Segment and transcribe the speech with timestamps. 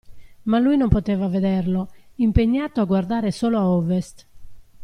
[0.45, 4.27] Ma lui non poteva vederlo, impegnato a guardare solo a Ovest.